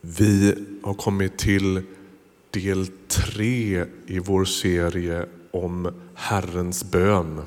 [0.00, 1.82] Vi har kommit till
[2.50, 7.42] del tre i vår serie om Herrens bön.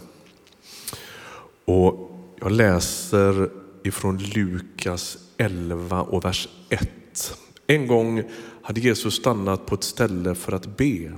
[1.65, 3.49] Och jag läser
[3.83, 7.37] ifrån Lukas 11 och vers 1.
[7.67, 8.23] En gång
[8.61, 11.11] hade Jesus stannat på ett ställe för att be.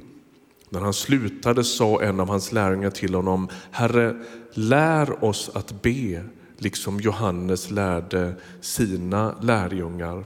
[0.70, 4.24] När han slutade sa en av hans lärjungar till honom, Herre,
[4.54, 6.24] lär oss att be,
[6.58, 10.26] liksom Johannes lärde sina lärjungar.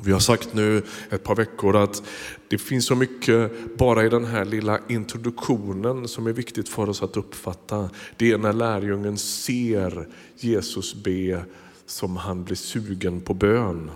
[0.00, 2.02] Vi har sagt nu ett par veckor att
[2.48, 7.02] det finns så mycket bara i den här lilla introduktionen som är viktigt för oss
[7.02, 7.90] att uppfatta.
[8.16, 11.44] Det är när lärjungen ser Jesus be
[11.86, 13.90] som han blir sugen på bön.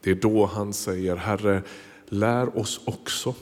[0.00, 1.62] Det är då han säger Herre,
[2.08, 3.34] lär oss också.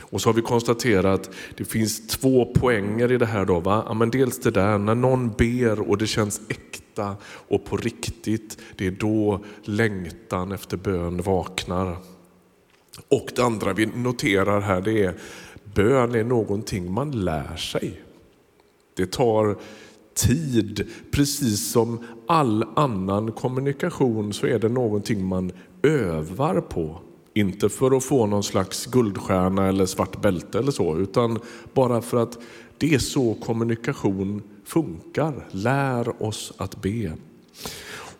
[0.00, 3.44] Och så har vi konstaterat att det finns två poänger i det här.
[3.44, 3.84] Då, va?
[3.86, 8.58] Ja, men dels det där när någon ber och det känns äkta och på riktigt.
[8.76, 11.96] Det är då längtan efter bön vaknar.
[13.08, 15.14] Och det andra vi noterar här det är
[15.74, 18.02] bön är någonting man lär sig.
[18.96, 19.56] Det tar
[20.14, 20.88] tid.
[21.10, 27.00] Precis som all annan kommunikation så är det någonting man övar på.
[27.40, 31.38] Inte för att få någon slags guldstjärna eller svart bälte eller så, utan
[31.74, 32.38] bara för att
[32.78, 35.46] det är så kommunikation funkar.
[35.50, 37.12] Lär oss att be.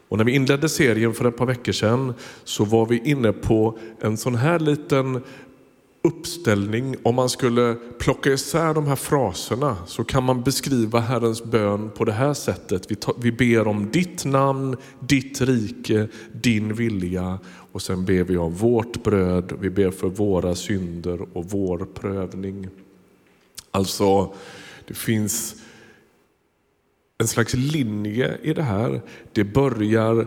[0.08, 3.78] Och när vi inledde serien för ett par veckor sedan så var vi inne på
[4.00, 5.22] en sån här liten
[6.02, 6.96] uppställning.
[7.02, 12.04] Om man skulle plocka isär de här fraserna så kan man beskriva Herrens bön på
[12.04, 12.90] det här sättet.
[12.90, 17.38] Vi, tar, vi ber om ditt namn, ditt rike, din vilja
[17.72, 22.68] och sen ber vi om vårt bröd, vi ber för våra synder och vår prövning.
[23.70, 24.34] Alltså,
[24.88, 25.56] det finns
[27.18, 29.02] en slags linje i det här.
[29.32, 30.26] Det börjar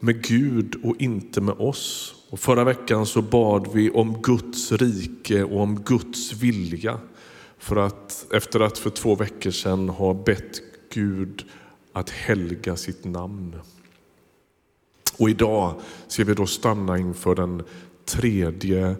[0.00, 2.14] med Gud och inte med oss.
[2.32, 6.98] Och förra veckan så bad vi om Guds rike och om Guds vilja.
[7.58, 10.60] För att, efter att för två veckor sedan ha bett
[10.92, 11.44] Gud
[11.92, 13.54] att helga sitt namn.
[15.18, 15.74] Och idag
[16.08, 17.62] ska vi då stanna inför den
[18.04, 18.96] tredje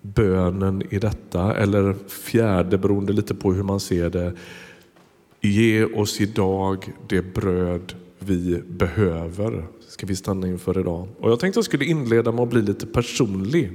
[0.00, 4.36] bönen i detta, eller fjärde beroende lite på hur man ser det.
[5.40, 11.08] Ge oss idag det bröd vi behöver, ska vi stanna inför idag.
[11.20, 13.72] Och jag tänkte att jag skulle inleda med att bli lite personlig.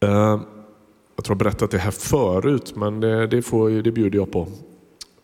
[0.00, 0.40] Eh,
[1.16, 4.48] jag tror jag berättat det här förut, men det, det, får, det bjuder jag på.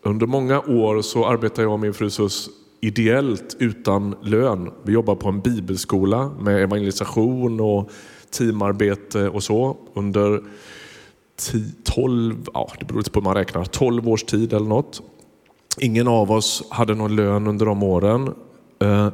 [0.01, 2.49] Under många år så arbetar jag och min fru Sus
[2.81, 4.71] ideellt utan lön.
[4.83, 7.91] Vi jobbar på en bibelskola med evangelisation och
[8.29, 10.43] teamarbete och så under
[11.83, 15.01] 12, ja det beror lite på hur man räknar, 12 års tid eller något.
[15.79, 18.33] Ingen av oss hade någon lön under de åren.
[18.79, 19.09] Eh,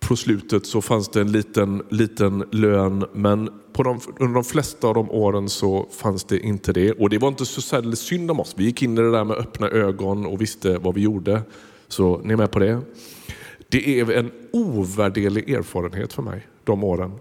[0.00, 4.88] på slutet så fanns det en liten, liten lön men på de, under de flesta
[4.88, 6.92] av de åren så fanns det inte det.
[6.92, 8.54] Och det var inte så särskilt synd om oss.
[8.56, 11.42] Vi gick in i det där med öppna ögon och visste vad vi gjorde.
[11.88, 12.80] Så ni är med på det?
[13.68, 17.12] Det är en ovärderlig erfarenhet för mig de åren.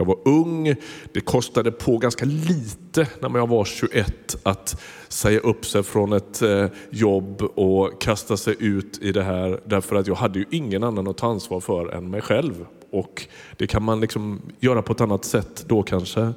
[0.00, 0.74] Jag var ung,
[1.12, 6.42] det kostade på ganska lite när jag var 21 att säga upp sig från ett
[6.42, 10.84] eh, jobb och kasta sig ut i det här därför att jag hade ju ingen
[10.84, 12.66] annan att ta ansvar för än mig själv.
[12.92, 16.32] Och Det kan man liksom göra på ett annat sätt då kanske.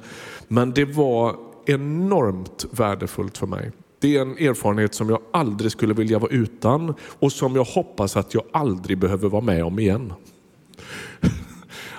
[0.48, 1.36] Men det var
[1.66, 3.70] enormt värdefullt för mig.
[4.00, 8.16] Det är en erfarenhet som jag aldrig skulle vilja vara utan och som jag hoppas
[8.16, 10.12] att jag aldrig behöver vara med om igen.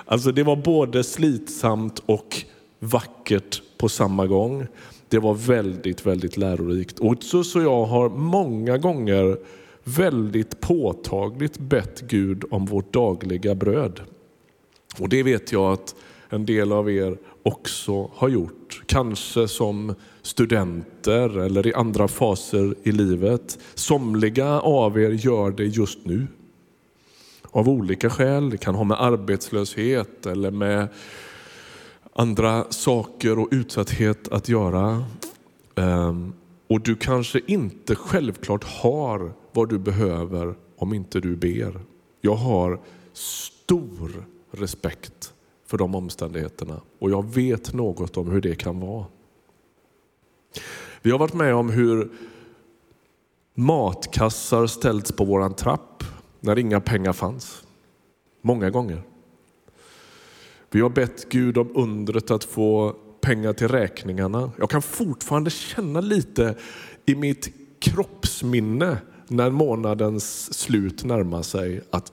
[0.06, 2.44] Alltså det var både slitsamt och
[2.78, 4.66] vackert på samma gång.
[5.08, 6.98] Det var väldigt, väldigt lärorikt.
[6.98, 9.36] Och så, så jag har många gånger
[9.84, 14.00] väldigt påtagligt bett Gud om vårt dagliga bröd.
[14.98, 15.94] Och det vet jag att
[16.28, 18.82] en del av er också har gjort.
[18.86, 23.58] Kanske som studenter eller i andra faser i livet.
[23.74, 26.26] Somliga av er gör det just nu.
[27.56, 28.50] Av olika skäl.
[28.50, 30.88] Det kan ha med arbetslöshet eller med
[32.12, 35.04] andra saker och utsatthet att göra.
[35.74, 36.32] Ehm,
[36.68, 41.80] och du kanske inte självklart har vad du behöver om inte du ber.
[42.20, 42.80] Jag har
[43.12, 45.32] stor respekt
[45.66, 49.04] för de omständigheterna och jag vet något om hur det kan vara.
[51.02, 52.10] Vi har varit med om hur
[53.54, 55.95] matkassar ställts på våran trapp
[56.46, 57.62] när inga pengar fanns.
[58.42, 59.02] Många gånger.
[60.70, 64.50] Vi har bett Gud om undret att få pengar till räkningarna.
[64.58, 66.54] Jag kan fortfarande känna lite
[67.06, 67.48] i mitt
[67.78, 68.96] kroppsminne
[69.28, 72.12] när månadens slut närmar sig att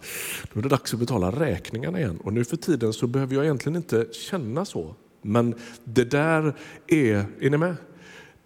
[0.53, 2.19] nu är det dags att betala räkningarna igen.
[2.24, 4.95] Och nu för tiden så behöver jag egentligen inte känna så.
[5.21, 6.56] Men det där
[6.88, 7.75] är, är ni med?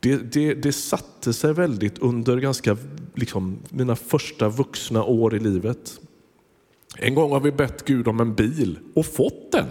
[0.07, 2.77] Det, det, det satte sig väldigt under ganska,
[3.15, 6.00] liksom, mina första vuxna år i livet.
[6.98, 9.65] En gång har vi bett Gud om en bil och fått den.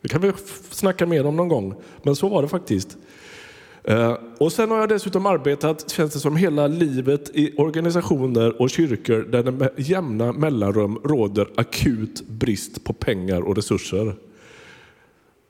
[0.00, 0.32] Det kan vi
[0.70, 2.96] snacka mer om någon gång, men så var det faktiskt.
[3.84, 8.70] Eh, och sen har jag dessutom arbetat, känns det som, hela livet i organisationer och
[8.70, 14.14] kyrkor där det med jämna mellanrum råder akut brist på pengar och resurser.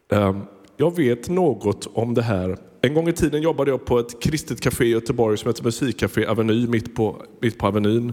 [0.08, 0.36] Eh,
[0.76, 2.58] jag vet något om det här.
[2.84, 6.26] En gång i tiden jobbade jag på ett kristet café i Göteborg som heter Musikcafé
[6.26, 8.12] Aveny mitt på, mitt på Avenyn.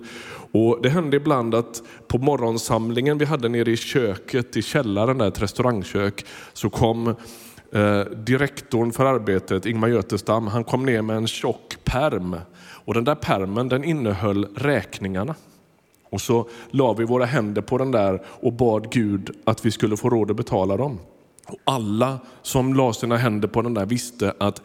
[0.51, 5.27] Och det hände ibland att på morgonsamlingen vi hade nere i köket i källaren, där,
[5.27, 7.07] ett restaurangkök, så kom
[7.71, 12.35] eh, direktorn för arbetet, Ingmar Götestam, han kom ner med en tjock perm.
[12.85, 15.35] Och den där permen den innehöll räkningarna.
[16.09, 19.97] Och så la vi våra händer på den där och bad Gud att vi skulle
[19.97, 20.99] få råd att betala dem.
[21.49, 24.61] Och alla som la sina händer på den där visste att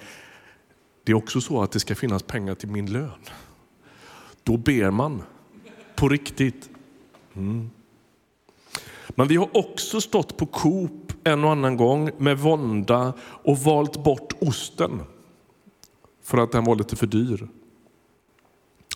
[1.04, 3.10] det är också så att det ska finnas pengar till min lön.
[4.42, 5.22] Då ber man
[5.96, 6.70] på riktigt.
[7.34, 7.70] Mm.
[9.08, 14.04] Men vi har också stått på Coop en och annan gång med vånda och valt
[14.04, 15.02] bort osten
[16.22, 17.48] för att den var lite för dyr.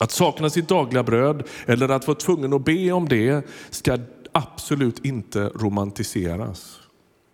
[0.00, 3.98] Att sakna sitt dagliga bröd eller att vara tvungen att be om det ska
[4.32, 6.80] absolut inte romantiseras.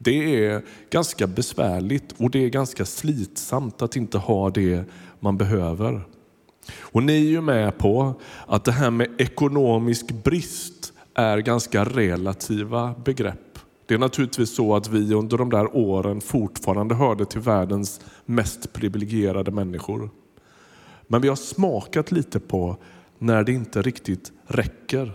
[0.04, 4.84] Det är ganska besvärligt och det är ganska slitsamt att inte ha det
[5.20, 6.00] man behöver.
[6.80, 8.14] Och ni är ju med på
[8.46, 13.58] att det här med ekonomisk brist är ganska relativa begrepp.
[13.86, 18.72] Det är naturligtvis så att vi under de där åren fortfarande hörde till världens mest
[18.72, 20.10] privilegierade människor.
[21.06, 22.76] Men vi har smakat lite på
[23.18, 25.12] när det inte riktigt räcker.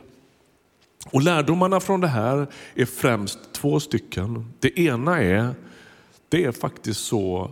[1.06, 4.54] Och lärdomarna från det här är främst två stycken.
[4.60, 5.56] Det ena är,
[6.30, 7.52] det är faktiskt så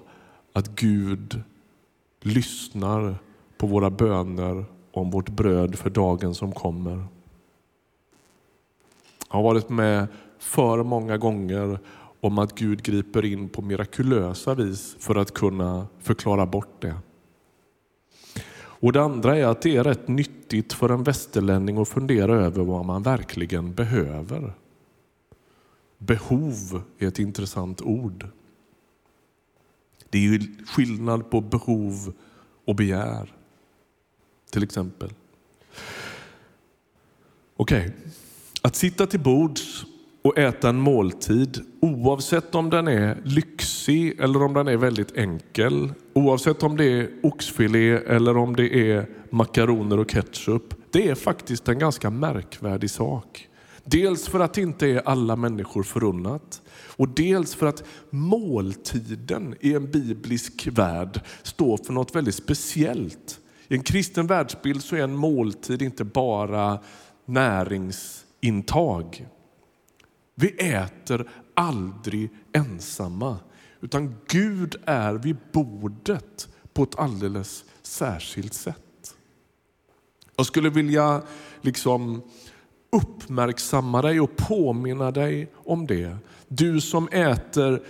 [0.54, 1.42] att Gud
[2.22, 3.16] lyssnar
[3.58, 7.06] på våra böner om vårt bröd för dagen som kommer.
[9.30, 10.08] Jag har varit med
[10.40, 11.80] för många gånger
[12.22, 16.96] om att Gud griper in på mirakulösa vis för att kunna förklara bort det.
[18.80, 22.64] Och Det andra är att det är rätt nyttigt för en västerlänning att fundera över
[22.64, 24.54] vad man verkligen behöver.
[25.98, 28.28] Behov är ett intressant ord.
[30.10, 32.14] Det är ju skillnad på behov
[32.66, 33.34] och begär,
[34.52, 35.14] till exempel.
[37.56, 38.12] Okej, okay.
[38.62, 39.86] att sitta till bords
[40.28, 45.94] och äta en måltid, oavsett om den är lyxig eller om den är väldigt enkel,
[46.14, 51.68] oavsett om det är oxfilé eller om det är makaroner och ketchup, det är faktiskt
[51.68, 53.48] en ganska märkvärdig sak.
[53.84, 56.62] Dels för att det inte är alla människor förunnat
[56.98, 63.40] och dels för att måltiden i en biblisk värld står för något väldigt speciellt.
[63.68, 66.80] I en kristen världsbild så är en måltid inte bara
[67.26, 69.28] näringsintag.
[70.40, 73.38] Vi äter aldrig ensamma,
[73.82, 79.16] utan Gud är vid bordet på ett alldeles särskilt sätt.
[80.36, 81.22] Jag skulle vilja
[81.62, 82.22] liksom
[82.92, 86.18] uppmärksamma dig och påminna dig om det.
[86.48, 87.84] Du som äter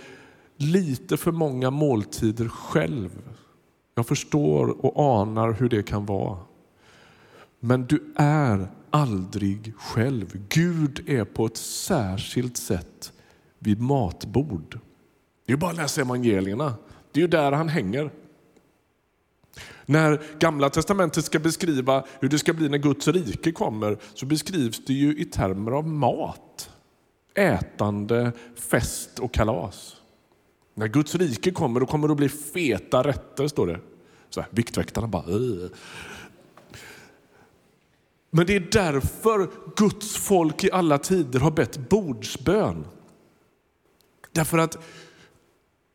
[0.56, 3.10] lite för många måltider själv.
[3.94, 6.38] Jag förstår och anar hur det kan vara.
[7.60, 10.40] Men du är aldrig själv.
[10.48, 13.12] Gud är på ett särskilt sätt
[13.58, 14.78] vid matbord.
[15.46, 16.74] Det är bara att läsa evangelierna.
[17.12, 18.10] Det är ju där han hänger.
[19.86, 24.84] När Gamla testamentet ska beskriva hur det ska bli när Guds rike kommer så beskrivs
[24.84, 26.70] det ju i termer av mat.
[27.34, 28.32] Ätande,
[28.70, 29.96] fest och kalas.
[30.74, 33.80] När Guds rike kommer då kommer det att bli feta rätter, står det.
[34.30, 35.24] Så här, viktväktarna bara...
[35.26, 35.68] Åh.
[38.30, 42.86] Men det är därför Guds folk i alla tider har bett bordsbön.
[44.32, 44.78] Därför att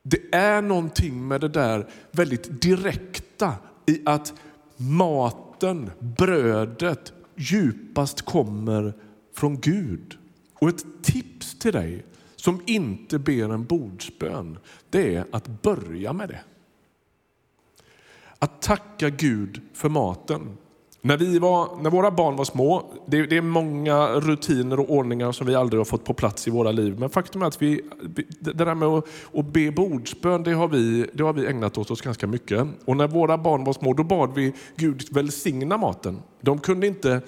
[0.04, 3.54] det är någonting med det där väldigt direkta
[3.86, 4.34] i att
[4.78, 8.94] maten, brödet, djupast kommer
[9.36, 10.18] från Gud.
[10.54, 14.58] Och ett tips till dig som inte ber en bordsbön,
[14.90, 16.44] det är att börja med det.
[18.40, 20.58] Att tacka Gud för maten.
[21.06, 25.32] När, vi var, när våra barn var små, det, det, är många rutiner och ordningar
[25.32, 27.00] som vi aldrig har fått på plats i våra liv.
[27.00, 27.82] Men faktum är att vi,
[28.40, 32.02] det där med att, att be bordsbön, det har, vi, det har vi ägnat åt
[32.02, 32.68] ganska mycket.
[32.86, 36.22] Och när våra barn var små, då bad vi Gud välsigna maten.
[36.42, 37.22] De kunde inte,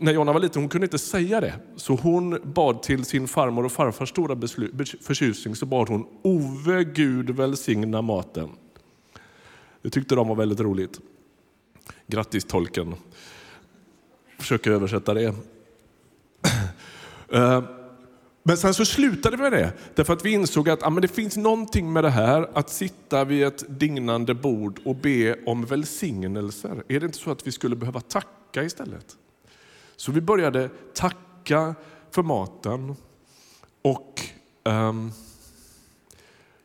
[0.00, 1.54] när Jonna var liten, hon kunde inte säga det.
[1.76, 4.36] Så hon bad till sin farmor och farfars stora
[5.00, 8.48] förtjusning, så bad hon Ove Gud välsigna maten.
[9.82, 11.00] Det tyckte de var väldigt roligt.
[12.06, 12.94] Grattis tolken.
[14.38, 15.34] Försöker översätta det.
[17.32, 17.64] Eh,
[18.42, 21.36] men sen så slutade vi med det, därför att vi insåg att men det finns
[21.36, 26.82] någonting med det här att sitta vid ett dignande bord och be om välsignelser.
[26.88, 29.16] Är det inte så att vi skulle behöva tacka istället?
[29.96, 31.74] Så vi började tacka
[32.10, 32.96] för maten
[33.82, 34.20] och
[34.64, 35.12] um,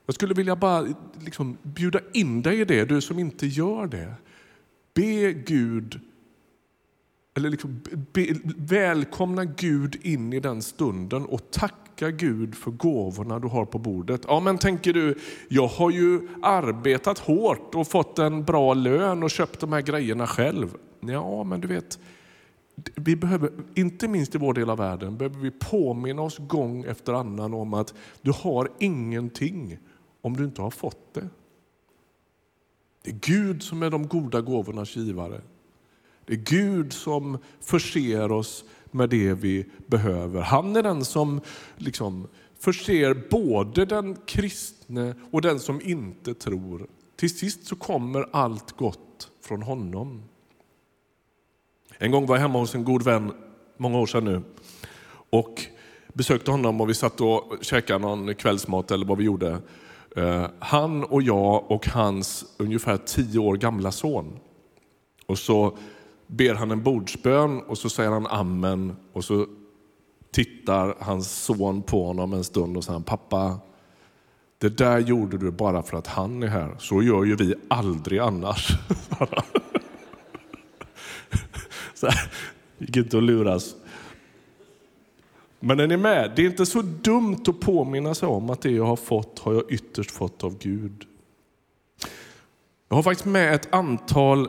[0.06, 0.88] jag skulle vilja bara
[1.20, 4.14] liksom bjuda in dig i det, du som inte gör det.
[5.00, 6.00] Be Gud,
[7.38, 7.82] eller liksom
[8.14, 8.28] be,
[8.58, 14.22] välkomna Gud in i den stunden och tacka Gud för gåvorna du har på bordet.
[14.28, 15.16] Ja, men tänker du,
[15.48, 20.28] jag har ju arbetat hårt och fått en bra lön och köpt de här grejerna
[20.28, 20.78] själv.
[21.00, 22.00] Ja, men du vet,
[22.96, 27.14] vi behöver, inte minst i vår del av världen, behöver vi påminna oss gång efter
[27.14, 29.78] annan om att du har ingenting
[30.22, 31.30] om du inte har fått det.
[33.10, 35.42] Det är Gud som är de goda gåvornas givare.
[36.26, 40.42] Det är Gud som förser oss med det vi behöver.
[40.42, 41.42] Han är den som
[41.78, 42.28] liksom
[42.60, 46.88] förser både den kristne och den som inte tror.
[47.16, 50.24] Till sist så kommer allt gott från honom.
[51.98, 53.32] En gång var jag hemma hos en god vän,
[53.78, 54.42] många år sedan nu,
[55.30, 55.62] och
[56.14, 59.62] besökte honom och vi satt och käkade någon kvällsmat eller vad vi gjorde.
[60.16, 64.40] Eh, han och jag och hans ungefär tio år gamla son.
[65.26, 65.78] Och så
[66.28, 69.46] ber han en bordsbön och så säger han amen och så
[70.32, 73.60] tittar hans son på honom en stund och säger pappa,
[74.58, 76.76] det där gjorde du bara för att han är här.
[76.80, 78.68] Så gör ju vi aldrig annars.
[81.94, 82.32] så här,
[82.78, 83.76] gick inte att luras.
[85.60, 86.32] Men är ni med?
[86.36, 89.54] Det är inte så dumt att påminna sig om att det jag har fått har
[89.54, 91.06] jag ytterst fått av Gud.
[92.90, 94.48] Jag har faktiskt med ett antal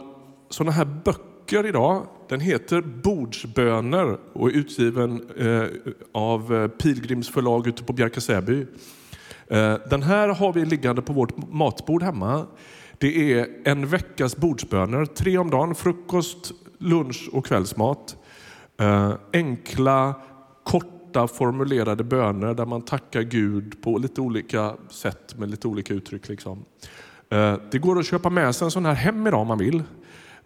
[0.50, 2.06] sådana här böcker idag.
[2.28, 5.64] Den heter Bordsböner och är utgiven eh,
[6.12, 8.66] av eh, Pilgrimsförlag Pilgrims förlag ute på Bjärka-Säby.
[9.46, 12.46] Eh, den här har vi liggande på vårt matbord hemma.
[12.98, 18.16] Det är en veckas bordsböner, tre om dagen, frukost, lunch och kvällsmat.
[19.32, 20.14] Enkla,
[20.64, 25.94] korta korta formulerade böner där man tackar Gud på lite olika sätt med lite olika
[25.94, 26.28] uttryck.
[26.28, 26.64] Liksom.
[27.28, 29.82] Eh, det går att köpa med sig en sån här hem idag om man vill.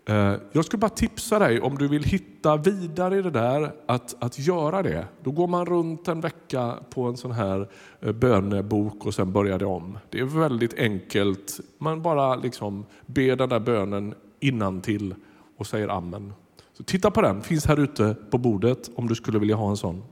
[0.08, 4.22] Eh, jag skulle bara tipsa dig om du vill hitta vidare i det där att,
[4.22, 5.06] att göra det.
[5.22, 7.68] Då går man runt en vecka på en sån här
[8.00, 9.98] eh, bönebok och sen börjar det om.
[10.10, 11.60] Det är väldigt enkelt.
[11.78, 15.14] Man bara liksom ber den där bönen innan till
[15.58, 16.32] och säger amen.
[16.72, 19.76] Så titta på den, finns här ute på bordet om du skulle vilja ha en
[19.76, 20.02] sån.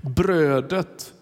[0.00, 1.14] Brödet,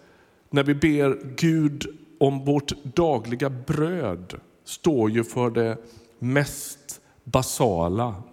[0.49, 1.85] när vi ber Gud
[2.19, 5.77] om vårt dagliga bröd, står ju för det
[6.19, 8.23] mest basala.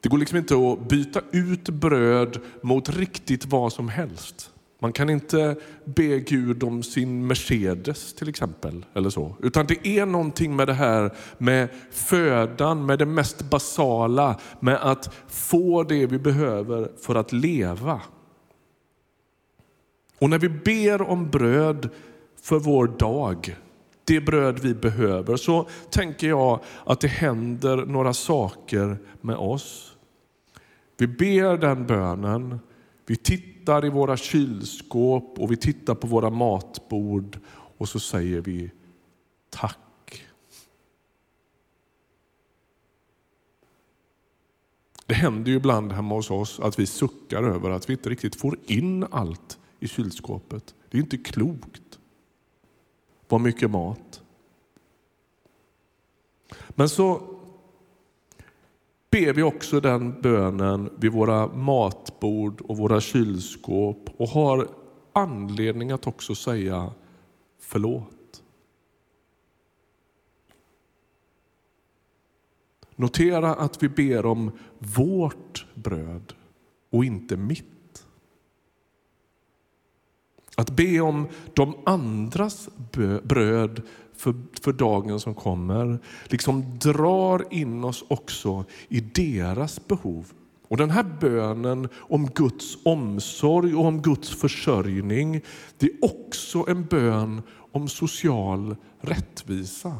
[0.00, 4.51] Det går liksom inte att byta ut bröd mot riktigt vad som helst.
[4.82, 8.86] Man kan inte be Gud om sin Mercedes till exempel.
[8.94, 9.36] eller så.
[9.42, 15.14] Utan det är någonting med det här med födan, med det mest basala, med att
[15.28, 18.00] få det vi behöver för att leva.
[20.18, 21.88] Och när vi ber om bröd
[22.42, 23.56] för vår dag,
[24.04, 29.96] det bröd vi behöver, så tänker jag att det händer några saker med oss.
[30.98, 32.58] Vi ber den bönen,
[33.06, 37.38] vi tittar i våra kylskåp och vi tittar på våra matbord
[37.78, 38.70] och så säger vi
[39.50, 39.78] tack.
[45.06, 48.36] Det händer ju ibland hemma hos oss att vi suckar över att vi inte riktigt
[48.36, 50.74] får in allt i kylskåpet.
[50.90, 51.98] Det är inte klokt.
[53.28, 54.22] Vad mycket mat.
[56.68, 57.38] Men så
[59.12, 64.68] ber vi också den bönen vid våra matbord och våra kylskåp och har
[65.12, 66.92] anledning att också säga
[67.58, 68.42] förlåt.
[72.96, 76.32] Notera att vi ber om vårt bröd
[76.90, 78.06] och inte mitt.
[80.56, 82.68] Att be om de andras
[83.22, 83.82] bröd
[84.22, 90.32] för, för dagen som kommer liksom drar in oss också i deras behov.
[90.68, 95.40] Och Den här bönen om Guds omsorg och om Guds försörjning
[95.78, 99.96] det är också en bön om social rättvisa.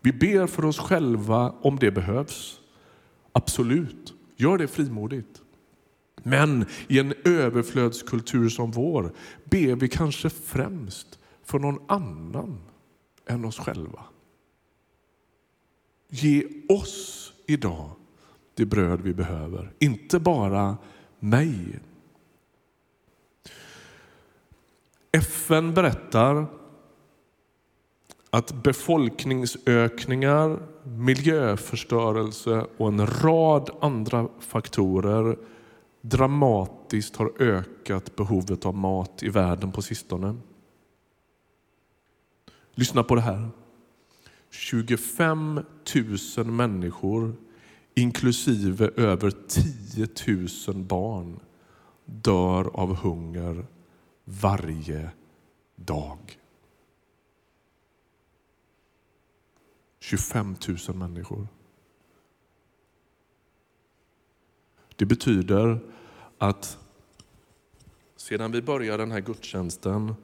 [0.00, 2.60] Vi ber för oss själva om det behövs.
[3.32, 5.42] Absolut, gör det frimodigt.
[6.26, 9.12] Men i en överflödskultur som vår
[9.44, 12.58] ber vi kanske främst för någon annan
[13.26, 14.04] än oss själva.
[16.08, 17.90] Ge oss idag
[18.54, 20.76] det bröd vi behöver, inte bara
[21.18, 21.80] mig.
[25.12, 26.46] FN berättar
[28.30, 35.36] att befolkningsökningar, miljöförstörelse och en rad andra faktorer
[36.08, 40.36] dramatiskt har ökat behovet av mat i världen på sistone.
[42.74, 43.48] Lyssna på det här.
[44.50, 45.60] 25
[46.36, 47.36] 000 människor,
[47.94, 50.08] inklusive över 10
[50.68, 51.40] 000 barn,
[52.04, 53.66] dör av hunger
[54.24, 55.10] varje
[55.76, 56.38] dag.
[60.00, 60.56] 25
[60.88, 61.48] 000 människor.
[64.96, 65.78] Det betyder
[66.38, 66.78] att
[68.16, 70.14] sedan vi började den här gudstjänsten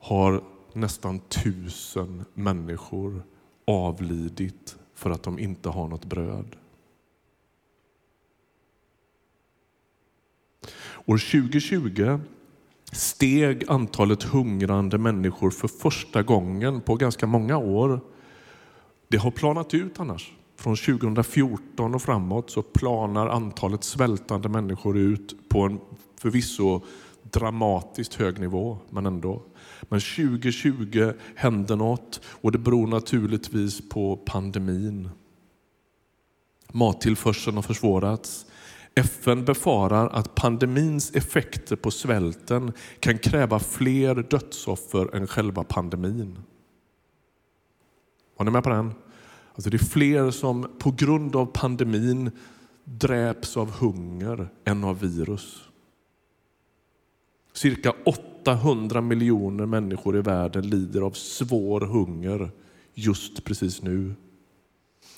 [0.00, 3.22] har nästan tusen människor
[3.64, 6.56] avlidit för att de inte har något bröd.
[11.04, 12.20] År 2020
[12.92, 18.00] steg antalet hungrande människor för första gången på ganska många år.
[19.08, 20.32] Det har planat ut annars.
[20.56, 25.80] Från 2014 och framåt så planar antalet svältande människor ut på en
[26.16, 26.80] förvisso
[27.22, 29.42] dramatiskt hög nivå, men ändå.
[29.82, 35.10] Men 2020 hände något och det beror naturligtvis på pandemin.
[36.72, 38.46] Mattillförseln har försvårats.
[38.94, 46.38] FN befarar att pandemins effekter på svälten kan kräva fler dödsoffer än själva pandemin.
[48.36, 48.94] Var ni med på den?
[49.56, 52.30] Alltså det är fler som på grund av pandemin
[52.84, 55.62] dräps av hunger än av virus.
[57.52, 62.50] Cirka 800 miljoner människor i världen lider av svår hunger
[62.94, 64.14] just precis nu.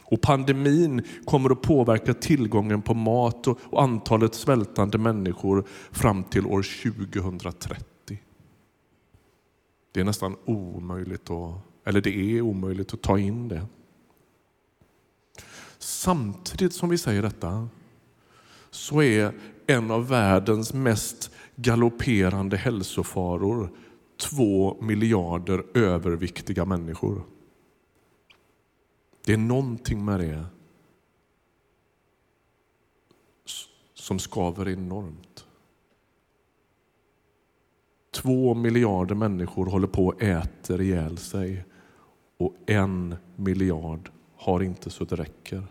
[0.02, 6.66] Och pandemin kommer att påverka tillgången på mat och antalet svältande människor fram till år
[6.92, 8.18] 2030.
[9.92, 13.66] Det är nästan omöjligt att, eller det är omöjligt att ta in det.
[15.78, 17.68] Samtidigt som vi säger detta
[18.70, 19.34] så är
[19.66, 23.70] en av världens mest galopperande hälsofaror
[24.16, 27.22] två miljarder överviktiga människor.
[29.24, 30.44] Det är någonting med det
[33.94, 35.46] som skaver enormt.
[38.10, 41.64] Två miljarder människor håller på att äta ihjäl sig
[42.36, 45.62] och en miljard har inte så det räcker.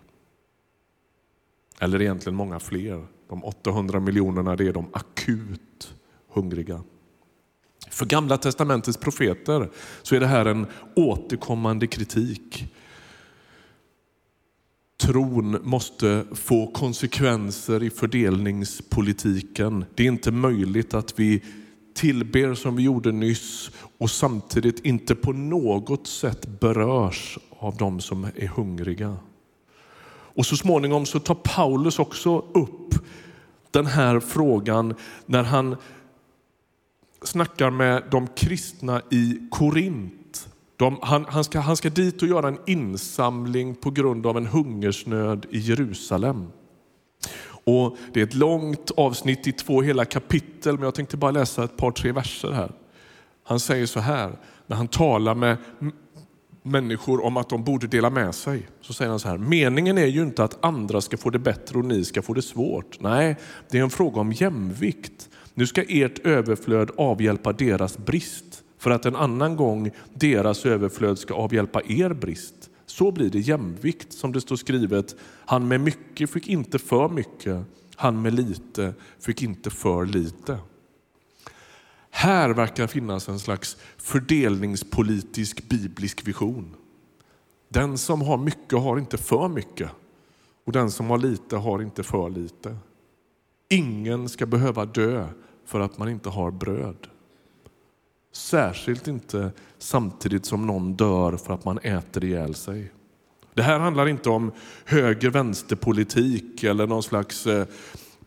[1.79, 3.07] Eller egentligen många fler.
[3.29, 5.95] De 800 miljonerna det är de akut
[6.29, 6.83] hungriga.
[7.89, 9.69] För Gamla testamentets profeter
[10.01, 12.73] så är det här en återkommande kritik.
[14.97, 19.85] Tron måste få konsekvenser i fördelningspolitiken.
[19.95, 21.43] Det är inte möjligt att vi
[21.97, 28.27] tillber som vi gjorde nyss och samtidigt inte på något sätt berörs av de som
[28.35, 29.17] är hungriga.
[30.09, 32.93] Och så småningom så tar Paulus också upp
[33.71, 35.75] den här frågan när han
[37.21, 40.49] snackar med de kristna i Korint.
[40.75, 44.47] De, han, han, ska, han ska dit och göra en insamling på grund av en
[44.47, 46.47] hungersnöd i Jerusalem.
[47.67, 51.63] Och Det är ett långt avsnitt i två hela kapitel, men jag tänkte bara läsa
[51.63, 52.71] ett par tre verser här.
[53.43, 54.31] Han säger så här,
[54.67, 55.57] när han talar med
[56.63, 58.67] människor om att de borde dela med sig.
[58.81, 61.79] Så säger han så här, meningen är ju inte att andra ska få det bättre
[61.79, 62.99] och ni ska få det svårt.
[62.99, 63.35] Nej,
[63.69, 65.29] det är en fråga om jämvikt.
[65.53, 71.33] Nu ska ert överflöd avhjälpa deras brist för att en annan gång deras överflöd ska
[71.33, 72.66] avhjälpa er brist.
[72.89, 75.15] Så blir det jämvikt som det står skrivet.
[75.45, 80.59] Han med mycket fick inte för mycket, han med lite fick inte för lite.
[82.09, 86.75] Här verkar finnas en slags fördelningspolitisk biblisk vision.
[87.69, 89.89] Den som har mycket har inte för mycket
[90.65, 92.77] och den som har lite har inte för lite.
[93.69, 95.27] Ingen ska behöva dö
[95.65, 97.07] för att man inte har bröd.
[98.31, 102.91] Särskilt inte samtidigt som någon dör för att man äter ihjäl sig.
[103.53, 104.51] Det här handlar inte om
[104.85, 107.65] höger-vänsterpolitik eller någon slags eh,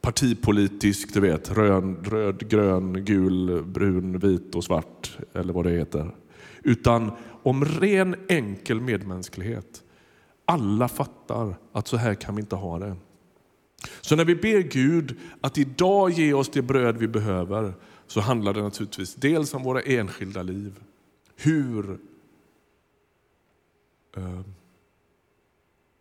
[0.01, 6.15] partipolitisk, du vet, röd, röd, grön, gul, brun, vit och svart eller vad det heter.
[6.63, 7.11] Utan
[7.43, 9.83] om ren enkel medmänsklighet.
[10.45, 12.97] Alla fattar att så här kan vi inte ha det.
[14.01, 17.75] Så när vi ber Gud att idag ge oss det bröd vi behöver
[18.11, 20.81] så handlar det naturligtvis dels om våra enskilda liv.
[21.37, 21.99] Hur
[24.17, 24.41] eh,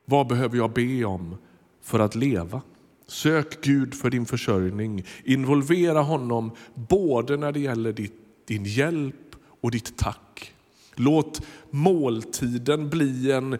[0.05, 1.37] vad behöver jag be om
[1.81, 2.61] för att leva?
[3.07, 5.05] Sök Gud för din försörjning.
[5.23, 8.09] Involvera honom både när det gäller
[8.45, 10.53] din hjälp och ditt tack.
[10.95, 13.57] Låt måltiden bli en,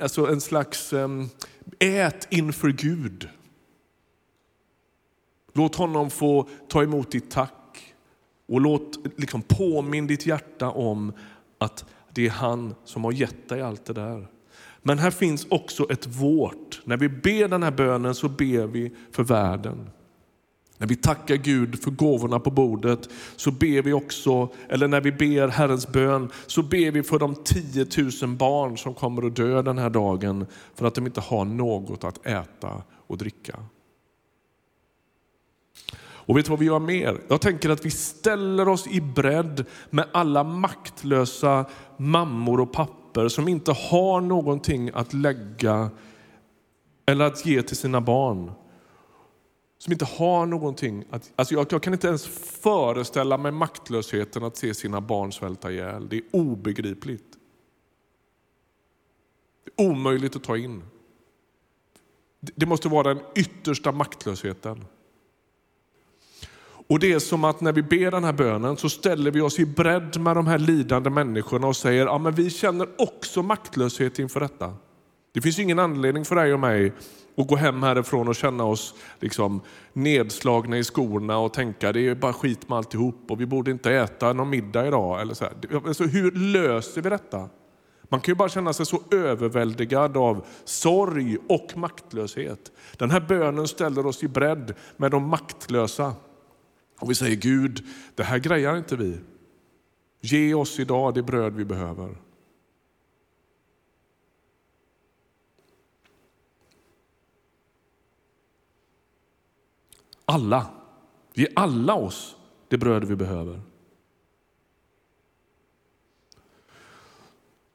[0.00, 0.94] alltså en slags
[1.78, 3.28] ät inför Gud.
[5.52, 7.52] Låt honom få ta emot ditt tack
[8.48, 11.12] och låt liksom påminn ditt hjärta om
[11.58, 14.28] att det är han som har gett dig allt det där.
[14.82, 16.80] Men här finns också ett vårt.
[16.84, 19.90] När vi ber den här bönen så ber vi för världen.
[20.78, 25.12] När vi tackar Gud för gåvorna på bordet så ber vi också, eller när vi
[25.12, 27.86] ber Herrens bön, så ber vi för de 10
[28.22, 32.04] 000 barn som kommer att dö den här dagen för att de inte har något
[32.04, 33.58] att äta och dricka.
[36.28, 37.20] Och vet du vad vi gör mer?
[37.28, 41.64] Jag tänker att vi ställer oss i bredd med alla maktlösa
[41.96, 45.90] mammor och pappor papper som inte har någonting att lägga
[47.06, 48.52] eller att ge till sina barn.
[49.78, 51.32] Som inte har någonting att...
[51.36, 52.26] Alltså jag, jag kan inte ens
[52.62, 56.08] föreställa mig maktlösheten att se sina barn svälta ihjäl.
[56.08, 57.38] Det är obegripligt.
[59.64, 60.82] Det är omöjligt att ta in.
[62.40, 64.84] Det måste vara den yttersta maktlösheten.
[66.88, 69.58] Och det är som att när vi ber den här bönen så ställer vi oss
[69.58, 74.18] i bredd med de här lidande människorna och säger ja, men vi känner också maktlöshet
[74.18, 74.74] inför detta.
[75.34, 76.92] Det finns ingen anledning för dig och mig
[77.36, 79.60] att gå hem härifrån och känna oss liksom
[79.92, 83.92] nedslagna i skorna och tänka det är bara skit med alltihop och vi borde inte
[83.92, 85.20] äta någon middag idag.
[85.20, 85.54] Eller så här.
[85.86, 87.48] Alltså, hur löser vi detta?
[88.02, 92.72] Man kan ju bara känna sig så överväldigad av sorg och maktlöshet.
[92.96, 96.14] Den här bönen ställer oss i bredd med de maktlösa.
[97.00, 97.84] Och vi säger Gud,
[98.14, 99.20] det här grejar inte vi.
[100.20, 102.16] Ge oss idag det bröd vi behöver.
[110.24, 110.66] Alla,
[111.34, 112.36] ge alla oss
[112.68, 113.60] det bröd vi behöver.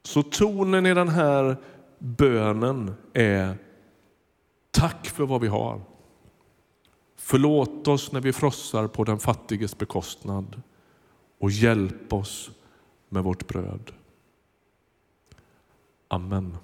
[0.02, 1.56] Så tonen i den här
[1.98, 3.58] bönen är
[4.70, 5.93] tack för vad vi har.
[7.26, 10.62] Förlåt oss när vi frossar på den fattiges bekostnad
[11.38, 12.50] och hjälp oss
[13.08, 13.92] med vårt bröd.
[16.08, 16.56] Amen.